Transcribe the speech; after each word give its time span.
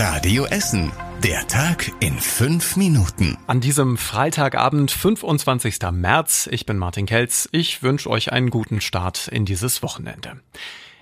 Radio 0.00 0.44
Essen. 0.44 0.92
Der 1.24 1.48
Tag 1.48 1.90
in 1.98 2.20
fünf 2.20 2.76
Minuten. 2.76 3.36
An 3.48 3.60
diesem 3.60 3.96
Freitagabend, 3.96 4.92
25. 4.92 5.90
März, 5.90 6.48
ich 6.52 6.66
bin 6.66 6.78
Martin 6.78 7.04
Kelz. 7.04 7.48
Ich 7.50 7.82
wünsche 7.82 8.08
euch 8.08 8.30
einen 8.30 8.50
guten 8.50 8.80
Start 8.80 9.26
in 9.26 9.44
dieses 9.44 9.82
Wochenende. 9.82 10.40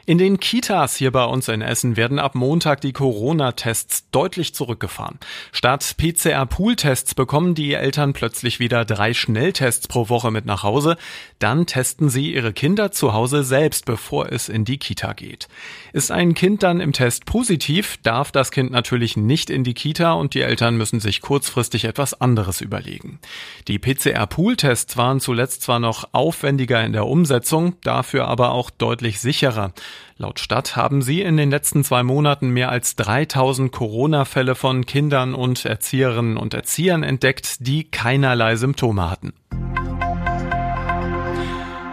In 0.09 0.19
den 0.19 0.39
Kitas 0.39 0.95
hier 0.95 1.11
bei 1.11 1.25
uns 1.25 1.49
in 1.49 1.63
Essen 1.63 1.97
werden 1.97 2.21
ab 2.21 2.37
Montag 2.37 2.81
die 2.81 2.93
Corona-Tests 2.93 4.09
deutlich 4.13 4.55
zurückgefahren. 4.55 5.19
Statt 5.51 5.97
PCR-Pool-Tests 5.99 7.17
bekommen 7.17 7.57
die 7.57 7.73
Eltern 7.73 8.13
plötzlich 8.13 8.61
wieder 8.61 8.85
drei 8.85 9.15
Schnelltests 9.15 9.89
pro 9.89 10.09
Woche 10.09 10.31
mit 10.31 10.47
nach 10.47 10.63
Hause. 10.63 10.97
Dann 11.41 11.67
testen 11.67 12.09
sie 12.09 12.33
ihre 12.33 12.53
Kinder 12.53 12.93
zu 12.93 13.15
Hause 13.15 13.43
selbst, 13.43 13.85
bevor 13.85 14.31
es 14.31 14.49
in 14.49 14.65
die 14.65 14.79
Kita 14.79 15.13
geht. 15.13 15.49
Ist 15.93 16.13
ein 16.13 16.35
Kind 16.35 16.63
dann 16.63 16.79
im 16.79 16.93
Test 16.93 17.27
positiv, 17.27 17.99
darf 18.05 18.31
das 18.31 18.53
Kind 18.53 18.71
natürlich 18.71 19.17
nicht 19.17 19.51
in 19.51 19.65
die 19.65 19.75
Kita 19.75 20.13
und 20.13 20.35
die 20.35 20.43
Eltern 20.43 20.77
müssen 20.77 21.01
sich 21.01 21.21
kurzfristig 21.21 21.85
etwas 21.85 22.21
anderes 22.21 22.61
überlegen. 22.61 23.19
Die 23.67 23.81
PCR-Pool-Tests 23.81 24.97
waren 24.97 25.19
zuletzt 25.19 25.63
zwar 25.63 25.81
noch 25.81 26.11
aufwendiger 26.13 26.85
in 26.85 26.93
der 26.93 27.07
Umsetzung, 27.07 27.75
dafür 27.83 28.29
aber 28.29 28.53
auch 28.53 28.71
deutlich 28.71 29.19
sicherer. 29.19 29.73
Laut 30.19 30.41
Stadt 30.41 30.77
haben 30.77 31.03
sie 31.03 31.23
in 31.23 31.37
den 31.37 31.51
letzten 31.51 31.85
zwei 31.85 32.03
Monaten 32.03 32.49
mehr 32.51 32.71
als 32.71 32.97
3000 32.97 33.71
Corona-Fälle 33.71 34.55
von 34.55 34.87
Kindern 34.87 35.35
und 35.35 35.65
Erzieherinnen 35.65 36.37
und 36.37 36.55
Erziehern 36.55 37.03
entdeckt, 37.03 37.67
die 37.67 37.85
keinerlei 37.85 38.57
Symptome 38.57 39.11
hatten. 39.11 39.35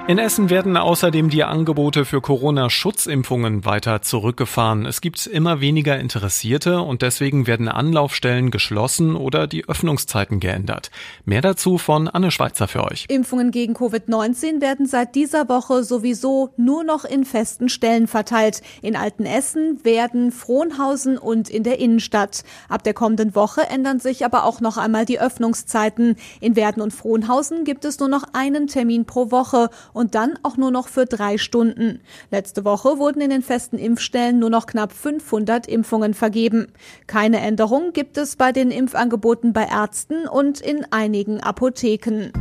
In 0.05 0.17
Essen 0.17 0.49
werden 0.49 0.75
außerdem 0.75 1.29
die 1.29 1.45
Angebote 1.45 2.03
für 2.03 2.19
Corona-Schutzimpfungen 2.19 3.63
weiter 3.63 4.01
zurückgefahren. 4.01 4.85
Es 4.85 4.99
gibt 4.99 5.25
immer 5.25 5.61
weniger 5.61 5.97
Interessierte 5.97 6.81
und 6.81 7.01
deswegen 7.01 7.47
werden 7.47 7.69
Anlaufstellen 7.69 8.51
geschlossen 8.51 9.15
oder 9.15 9.47
die 9.47 9.63
Öffnungszeiten 9.65 10.41
geändert. 10.41 10.91
Mehr 11.23 11.39
dazu 11.39 11.77
von 11.77 12.09
Anne 12.09 12.31
Schweizer 12.31 12.67
für 12.67 12.83
euch. 12.83 13.05
Impfungen 13.07 13.51
gegen 13.51 13.75
Covid-19 13.75 14.59
werden 14.59 14.87
seit 14.87 15.15
dieser 15.15 15.47
Woche 15.47 15.85
sowieso 15.85 16.49
nur 16.57 16.83
noch 16.83 17.05
in 17.05 17.23
festen 17.23 17.69
Stellen 17.69 18.07
verteilt. 18.07 18.61
In 18.81 18.97
Altenessen, 18.97 19.85
Werden, 19.85 20.33
Frohnhausen 20.33 21.17
und 21.17 21.49
in 21.49 21.63
der 21.63 21.79
Innenstadt. 21.79 22.43
Ab 22.67 22.83
der 22.83 22.93
kommenden 22.93 23.35
Woche 23.35 23.69
ändern 23.69 24.01
sich 24.01 24.25
aber 24.25 24.43
auch 24.43 24.59
noch 24.59 24.75
einmal 24.75 25.05
die 25.05 25.21
Öffnungszeiten. 25.21 26.17
In 26.41 26.57
Werden 26.57 26.83
und 26.83 26.91
Frohnhausen 26.91 27.63
gibt 27.63 27.85
es 27.85 27.99
nur 27.99 28.09
noch 28.09 28.25
einen 28.33 28.67
Termin 28.67 29.05
pro 29.05 29.31
Woche 29.31 29.69
und 29.93 30.15
dann 30.15 30.37
auch 30.43 30.57
nur 30.57 30.71
noch 30.71 30.87
für 30.87 31.05
drei 31.05 31.37
Stunden. 31.37 32.01
Letzte 32.31 32.65
Woche 32.65 32.97
wurden 32.97 33.21
in 33.21 33.29
den 33.29 33.41
festen 33.41 33.77
Impfstellen 33.77 34.39
nur 34.39 34.49
noch 34.49 34.65
knapp 34.65 34.91
500 34.91 35.67
Impfungen 35.67 36.13
vergeben. 36.13 36.67
Keine 37.07 37.39
Änderung 37.39 37.93
gibt 37.93 38.17
es 38.17 38.35
bei 38.35 38.51
den 38.51 38.71
Impfangeboten 38.71 39.53
bei 39.53 39.65
Ärzten 39.65 40.27
und 40.27 40.59
in 40.59 40.85
einigen 40.91 41.39
Apotheken. 41.41 42.31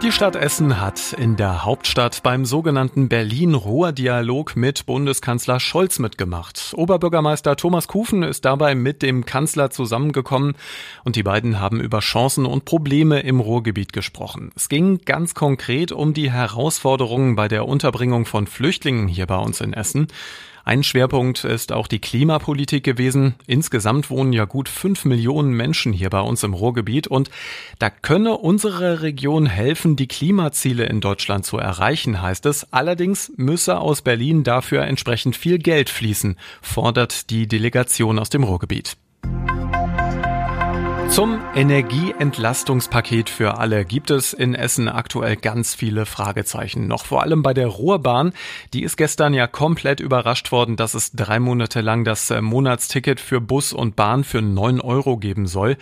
Die 0.00 0.12
Stadt 0.12 0.36
Essen 0.36 0.80
hat 0.80 1.12
in 1.12 1.34
der 1.34 1.64
Hauptstadt 1.64 2.22
beim 2.22 2.44
sogenannten 2.44 3.08
Berlin-Ruhr-Dialog 3.08 4.54
mit 4.54 4.86
Bundeskanzler 4.86 5.58
Scholz 5.58 5.98
mitgemacht. 5.98 6.72
Oberbürgermeister 6.76 7.56
Thomas 7.56 7.88
Kufen 7.88 8.22
ist 8.22 8.44
dabei 8.44 8.76
mit 8.76 9.02
dem 9.02 9.24
Kanzler 9.24 9.70
zusammengekommen 9.70 10.54
und 11.02 11.16
die 11.16 11.24
beiden 11.24 11.58
haben 11.58 11.80
über 11.80 11.98
Chancen 11.98 12.46
und 12.46 12.64
Probleme 12.64 13.20
im 13.20 13.40
Ruhrgebiet 13.40 13.92
gesprochen. 13.92 14.52
Es 14.54 14.68
ging 14.68 15.00
ganz 15.04 15.34
konkret 15.34 15.90
um 15.90 16.14
die 16.14 16.30
Herausforderungen 16.30 17.34
bei 17.34 17.48
der 17.48 17.66
Unterbringung 17.66 18.24
von 18.24 18.46
Flüchtlingen 18.46 19.08
hier 19.08 19.26
bei 19.26 19.38
uns 19.38 19.60
in 19.60 19.72
Essen. 19.72 20.06
Ein 20.68 20.82
Schwerpunkt 20.82 21.44
ist 21.44 21.72
auch 21.72 21.86
die 21.86 21.98
Klimapolitik 21.98 22.84
gewesen. 22.84 23.36
Insgesamt 23.46 24.10
wohnen 24.10 24.34
ja 24.34 24.44
gut 24.44 24.68
fünf 24.68 25.06
Millionen 25.06 25.54
Menschen 25.54 25.94
hier 25.94 26.10
bei 26.10 26.20
uns 26.20 26.42
im 26.42 26.52
Ruhrgebiet 26.52 27.06
und 27.06 27.30
da 27.78 27.88
könne 27.88 28.36
unsere 28.36 29.00
Region 29.00 29.46
helfen, 29.46 29.96
die 29.96 30.08
Klimaziele 30.08 30.84
in 30.84 31.00
Deutschland 31.00 31.46
zu 31.46 31.56
erreichen, 31.56 32.20
heißt 32.20 32.44
es. 32.44 32.70
Allerdings 32.70 33.32
müsse 33.38 33.78
aus 33.78 34.02
Berlin 34.02 34.44
dafür 34.44 34.82
entsprechend 34.82 35.36
viel 35.36 35.56
Geld 35.56 35.88
fließen, 35.88 36.36
fordert 36.60 37.30
die 37.30 37.48
Delegation 37.48 38.18
aus 38.18 38.28
dem 38.28 38.44
Ruhrgebiet. 38.44 38.98
Zum 41.10 41.40
Energieentlastungspaket 41.54 43.28
für 43.28 43.58
alle 43.58 43.84
gibt 43.84 44.10
es 44.10 44.32
in 44.32 44.54
Essen 44.54 44.88
aktuell 44.88 45.36
ganz 45.36 45.74
viele 45.74 46.06
Fragezeichen. 46.06 46.86
Noch 46.86 47.06
vor 47.06 47.22
allem 47.22 47.42
bei 47.42 47.54
der 47.54 47.66
Ruhrbahn. 47.66 48.32
Die 48.72 48.84
ist 48.84 48.96
gestern 48.96 49.34
ja 49.34 49.46
komplett 49.46 49.98
überrascht 50.00 50.52
worden, 50.52 50.76
dass 50.76 50.94
es 50.94 51.12
drei 51.12 51.40
Monate 51.40 51.80
lang 51.80 52.04
das 52.04 52.32
Monatsticket 52.40 53.18
für 53.18 53.40
Bus 53.40 53.72
und 53.72 53.96
Bahn 53.96 54.22
für 54.22 54.42
neun 54.42 54.80
Euro 54.80 55.16
geben 55.16 55.46
soll. 55.46 55.76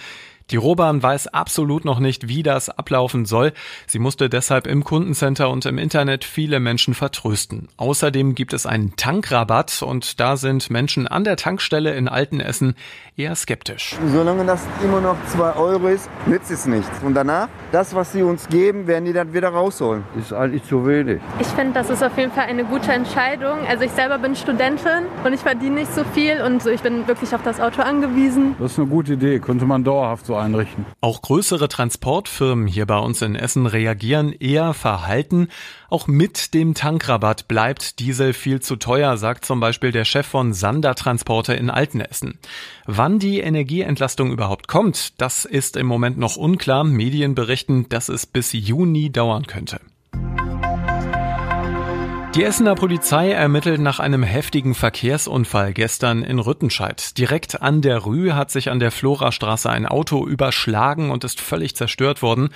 Die 0.53 0.57
Rohbahn 0.57 1.03
weiß 1.03 1.27
absolut 1.27 1.85
noch 1.85 1.99
nicht, 1.99 2.29
wie 2.29 2.45
das 2.45 2.69
ablaufen 2.69 3.25
soll. 3.25 3.53
Sie 3.89 3.99
musste 3.99 4.29
deshalb 4.29 4.69
im 4.69 4.85
Kundencenter 4.85 5.51
und 5.51 5.67
im 5.67 5.77
Internet 5.77 6.23
viele 6.23 6.61
Menschen 6.61 6.95
vertrösten. 6.95 7.69
Außerdem 7.79 8.37
gibt 8.37 8.53
es 8.53 8.65
einen 8.65 8.95
Tankrabatt 8.95 9.83
und 9.83 10.21
da 10.21 10.37
sind 10.37 10.71
Menschen 10.71 11.09
an 11.09 11.25
der 11.25 11.37
Tankstelle 11.37 11.97
in 11.97 12.07
Altenessen 12.07 12.77
eher 13.17 13.35
skeptisch. 13.35 13.97
Solange 14.13 14.45
das 14.45 14.61
immer 14.85 15.01
noch 15.01 15.17
zwei 15.27 15.53
Euro 15.55 15.89
ist, 15.89 16.09
nützt 16.27 16.53
es 16.53 16.65
nichts. 16.67 17.03
Und 17.03 17.15
danach, 17.15 17.49
das, 17.77 17.95
was 17.95 18.11
sie 18.11 18.23
uns 18.23 18.49
geben, 18.49 18.87
werden 18.87 19.05
die 19.05 19.13
dann 19.13 19.35
wieder 19.35 19.51
rausholen. 19.51 20.03
Das 20.15 20.25
ist 20.25 20.33
eigentlich 20.33 20.65
zu 20.65 20.87
wenig. 20.87 21.21
Ich 21.41 21.47
finde, 21.49 21.75
das 21.75 21.91
ist 21.91 22.03
auf 22.03 22.17
jeden 22.17 22.33
Fall 22.33 22.45
eine 22.45 22.65
gute 22.65 22.91
Entscheidung. 22.91 23.59
Also 23.69 23.85
ich 23.85 23.91
selber 23.91 24.17
bin 24.17 24.35
Studentin 24.35 25.05
und 25.23 25.35
ich 25.35 25.41
verdiene 25.41 25.81
nicht 25.81 25.95
so 25.95 26.03
viel 26.15 26.41
und 26.41 26.65
ich 26.65 26.81
bin 26.81 27.07
wirklich 27.07 27.35
auf 27.35 27.43
das 27.43 27.61
Auto 27.61 27.83
angewiesen. 27.83 28.57
Das 28.59 28.73
ist 28.73 28.79
eine 28.79 28.89
gute 28.89 29.13
Idee, 29.13 29.41
könnte 29.41 29.67
man 29.67 29.85
dauerhaft 29.85 30.25
so 30.25 30.37
einrichten. 30.37 30.87
Auch 31.03 31.21
größere 31.21 31.69
Transportfirmen 31.69 32.67
hier 32.67 32.87
bei 32.87 32.97
uns 32.97 33.21
in 33.21 33.35
Essen 33.35 33.67
reagieren 33.67 34.33
eher 34.33 34.73
verhalten. 34.73 35.49
Auch 35.91 36.07
mit 36.07 36.55
dem 36.55 36.73
Tankrabatt 36.73 37.47
bleibt 37.47 38.01
Diesel 38.01 38.33
viel 38.33 38.61
zu 38.61 38.77
teuer, 38.77 39.19
sagt 39.19 39.45
zum 39.45 39.61
Beispiel 39.61 39.93
der 39.93 40.05
Chef 40.05 40.27
von 40.27 40.53
Sander 40.53 40.95
Transporte 40.95 41.53
in 41.53 41.71
Altenessen. 41.71 42.39
Wann 42.87 43.19
die 43.19 43.41
Energieentlastung 43.41 44.33
überhaupt 44.33 44.67
kommt, 44.67 45.21
das 45.21 45.45
ist 45.45 45.77
im 45.77 45.87
Moment 45.87 46.19
noch 46.19 46.37
unklar. 46.37 46.83
Medien 46.83 47.35
berichten, 47.67 47.89
dass 47.89 48.09
es 48.09 48.27
bis 48.27 48.53
Juni 48.53 49.11
dauern 49.11 49.47
könnte. 49.47 49.81
Die 52.37 52.45
Essener 52.45 52.75
Polizei 52.75 53.31
ermittelt 53.31 53.81
nach 53.81 53.99
einem 53.99 54.23
heftigen 54.23 54.75
Verkehrsunfall 54.75 55.73
gestern 55.73 56.23
in 56.23 56.39
Rüttenscheid. 56.39 57.17
Direkt 57.17 57.63
an 57.63 57.81
der 57.81 57.97
Rue 57.97 58.35
hat 58.35 58.51
sich 58.51 58.69
an 58.69 58.79
der 58.79 58.91
Florastraße 58.91 59.71
ein 59.71 59.87
Auto 59.87 60.27
überschlagen 60.27 61.11
und 61.11 61.25
ist 61.25 61.41
völlig 61.41 61.77
zerstört 61.77 62.21
worden. 62.21 62.51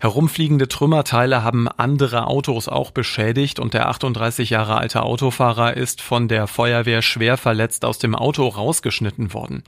Herumfliegende 0.00 0.68
Trümmerteile 0.68 1.42
haben 1.42 1.66
andere 1.66 2.26
Autos 2.26 2.68
auch 2.68 2.90
beschädigt 2.90 3.58
und 3.58 3.72
der 3.72 3.88
38 3.88 4.50
Jahre 4.50 4.76
alte 4.76 5.02
Autofahrer 5.02 5.78
ist 5.78 6.02
von 6.02 6.28
der 6.28 6.46
Feuerwehr 6.46 7.00
schwer 7.00 7.38
verletzt 7.38 7.86
aus 7.86 7.98
dem 7.98 8.14
Auto 8.14 8.46
rausgeschnitten 8.46 9.32
worden. 9.32 9.62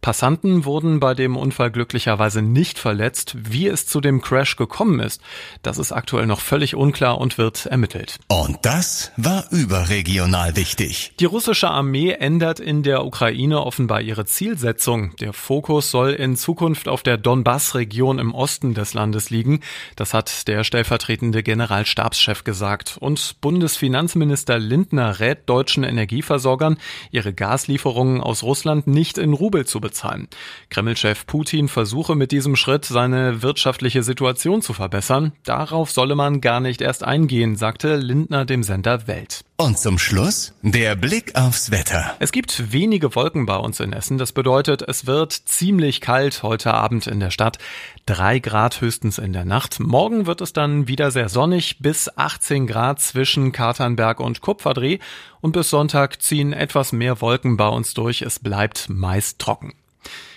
Passanten 0.00 0.64
wurden 0.64 1.00
bei 1.00 1.12
dem 1.12 1.36
Unfall 1.36 1.70
glücklicherweise 1.70 2.40
nicht 2.40 2.78
verletzt. 2.78 3.36
Wie 3.36 3.68
es 3.68 3.84
zu 3.86 4.00
dem 4.00 4.22
Crash 4.22 4.56
gekommen 4.56 5.00
ist, 5.00 5.20
das 5.60 5.76
ist 5.76 5.92
aktuell 5.92 6.26
noch 6.26 6.40
völlig 6.40 6.74
unklar 6.74 7.18
und 7.18 7.36
wird 7.36 7.66
ermittelt. 7.66 8.18
Und 8.28 8.58
das 8.62 9.01
war 9.16 9.44
überregional 9.50 10.54
wichtig. 10.56 11.12
Die 11.18 11.24
russische 11.24 11.68
Armee 11.68 12.12
ändert 12.12 12.60
in 12.60 12.82
der 12.82 13.04
Ukraine 13.04 13.60
offenbar 13.64 14.00
ihre 14.00 14.24
Zielsetzung. 14.24 15.16
Der 15.16 15.32
Fokus 15.32 15.90
soll 15.90 16.10
in 16.10 16.36
Zukunft 16.36 16.88
auf 16.88 17.02
der 17.02 17.16
Donbass-Region 17.16 18.18
im 18.18 18.34
Osten 18.34 18.74
des 18.74 18.94
Landes 18.94 19.30
liegen. 19.30 19.60
Das 19.96 20.14
hat 20.14 20.46
der 20.46 20.64
stellvertretende 20.64 21.42
Generalstabschef 21.42 22.44
gesagt. 22.44 22.96
Und 23.00 23.40
Bundesfinanzminister 23.40 24.58
Lindner 24.58 25.18
rät 25.20 25.48
deutschen 25.48 25.84
Energieversorgern, 25.84 26.76
ihre 27.10 27.32
Gaslieferungen 27.32 28.20
aus 28.20 28.42
Russland 28.42 28.86
nicht 28.86 29.18
in 29.18 29.32
Rubel 29.32 29.66
zu 29.66 29.80
bezahlen. 29.80 30.28
Kreml-Chef 30.70 31.26
Putin 31.26 31.68
versuche 31.68 32.14
mit 32.14 32.32
diesem 32.32 32.56
Schritt 32.56 32.84
seine 32.84 33.42
wirtschaftliche 33.42 34.02
Situation 34.02 34.62
zu 34.62 34.72
verbessern. 34.72 35.32
Darauf 35.44 35.90
solle 35.90 36.14
man 36.14 36.40
gar 36.40 36.60
nicht 36.60 36.80
erst 36.80 37.04
eingehen, 37.04 37.56
sagte 37.56 37.96
Lindner 37.96 38.44
dem 38.44 38.62
Sender 38.62 38.91
Welt. 39.06 39.44
Und 39.56 39.78
zum 39.78 39.98
Schluss 39.98 40.54
der 40.62 40.96
Blick 40.96 41.34
aufs 41.34 41.70
Wetter. 41.70 42.14
Es 42.18 42.32
gibt 42.32 42.72
wenige 42.72 43.14
Wolken 43.14 43.46
bei 43.46 43.56
uns 43.56 43.80
in 43.80 43.92
Essen. 43.92 44.18
Das 44.18 44.32
bedeutet, 44.32 44.82
es 44.82 45.06
wird 45.06 45.32
ziemlich 45.32 46.00
kalt 46.00 46.42
heute 46.42 46.74
Abend 46.74 47.06
in 47.06 47.20
der 47.20 47.30
Stadt. 47.30 47.58
Drei 48.06 48.38
Grad 48.38 48.80
höchstens 48.80 49.18
in 49.18 49.32
der 49.32 49.44
Nacht. 49.44 49.80
Morgen 49.80 50.26
wird 50.26 50.40
es 50.40 50.52
dann 50.52 50.88
wieder 50.88 51.10
sehr 51.10 51.28
sonnig 51.28 51.78
bis 51.80 52.10
18 52.16 52.66
Grad 52.66 53.00
zwischen 53.00 53.52
Katernberg 53.52 54.20
und 54.20 54.40
Kupferdreh. 54.40 54.98
Und 55.40 55.52
bis 55.52 55.70
Sonntag 55.70 56.20
ziehen 56.22 56.52
etwas 56.52 56.92
mehr 56.92 57.20
Wolken 57.20 57.56
bei 57.56 57.68
uns 57.68 57.94
durch. 57.94 58.22
Es 58.22 58.38
bleibt 58.38 58.88
meist 58.88 59.38
trocken. 59.38 59.74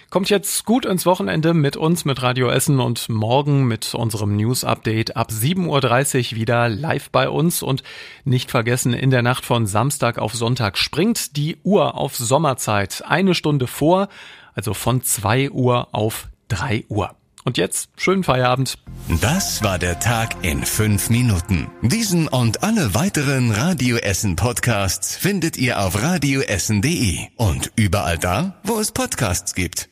Kommt 0.09 0.29
jetzt 0.29 0.65
gut 0.65 0.85
ins 0.85 1.05
Wochenende 1.05 1.53
mit 1.53 1.75
uns, 1.75 2.05
mit 2.05 2.21
Radio 2.21 2.49
Essen 2.49 2.79
und 2.79 3.09
morgen 3.09 3.65
mit 3.65 3.93
unserem 3.95 4.35
News 4.35 4.63
Update 4.63 5.17
ab 5.17 5.29
7.30 5.31 6.31
Uhr 6.33 6.37
wieder 6.37 6.69
live 6.69 7.09
bei 7.09 7.29
uns 7.29 7.63
und 7.63 7.83
nicht 8.23 8.51
vergessen, 8.51 8.93
in 8.93 9.09
der 9.09 9.23
Nacht 9.23 9.45
von 9.45 9.67
Samstag 9.67 10.17
auf 10.17 10.33
Sonntag 10.33 10.77
springt 10.77 11.35
die 11.35 11.57
Uhr 11.63 11.95
auf 11.95 12.15
Sommerzeit 12.15 13.03
eine 13.05 13.33
Stunde 13.33 13.67
vor, 13.67 14.07
also 14.53 14.73
von 14.73 15.01
2 15.01 15.51
Uhr 15.51 15.89
auf 15.91 16.29
3 16.47 16.85
Uhr. 16.87 17.15
Und 17.45 17.57
jetzt 17.59 17.89
schönen 17.95 18.23
Feierabend. 18.23 18.79
Das 19.21 19.63
war 19.63 19.77
der 19.77 19.99
Tag 19.99 20.43
in 20.43 20.65
fünf 20.65 21.11
Minuten. 21.11 21.67
Diesen 21.83 22.27
und 22.27 22.63
alle 22.63 22.95
weiteren 22.95 23.51
Radio 23.51 23.97
Essen 23.97 24.35
Podcasts 24.35 25.15
findet 25.15 25.55
ihr 25.55 25.79
auf 25.79 26.01
radioessen.de 26.01 27.19
und 27.35 27.71
überall 27.75 28.17
da, 28.17 28.59
wo 28.63 28.79
es 28.79 28.91
Podcasts 28.91 29.53
gibt. 29.53 29.89